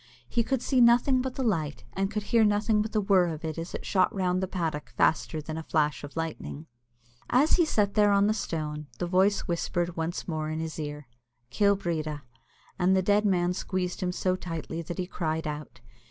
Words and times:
He 0.27 0.43
could 0.43 0.63
see 0.63 0.81
nothing 0.81 1.21
but 1.21 1.35
the 1.35 1.43
light, 1.43 1.83
and 1.93 2.09
he 2.09 2.11
could 2.11 2.23
hear 2.23 2.43
nothing 2.43 2.81
but 2.81 2.91
the 2.91 2.99
whirr 3.01 3.27
of 3.27 3.45
it 3.45 3.59
as 3.59 3.75
it 3.75 3.85
shot 3.85 4.11
round 4.15 4.41
the 4.41 4.47
paddock 4.47 4.89
faster 4.97 5.43
than 5.43 5.59
a 5.59 5.63
flash 5.63 6.03
of 6.03 6.17
lightning. 6.17 6.65
As 7.29 7.57
he 7.57 7.65
sat 7.65 7.93
there 7.93 8.11
on 8.11 8.25
the 8.25 8.33
stone, 8.33 8.87
the 8.97 9.05
voice 9.05 9.41
whispered 9.41 9.95
once 9.95 10.27
more 10.27 10.49
in 10.49 10.59
his 10.59 10.79
ear, 10.79 11.05
"Kill 11.51 11.75
Breedya;" 11.75 12.23
and 12.79 12.95
the 12.95 13.03
dead 13.03 13.27
man 13.27 13.53
squeezed 13.53 14.01
him 14.01 14.11
so 14.11 14.35
tightly 14.35 14.81
that 14.81 14.97
he 14.97 15.05
cried 15.05 15.45
out. 15.45 15.81